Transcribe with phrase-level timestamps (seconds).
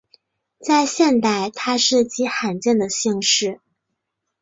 [0.59, 3.59] 在现代它是极罕见的姓氏。